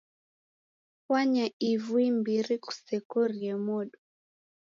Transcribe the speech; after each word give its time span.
Pwanya 1.03 1.45
ivu 1.71 1.95
imbiri 2.09 2.55
kusekorie 2.63 3.53
modo. 3.65 3.97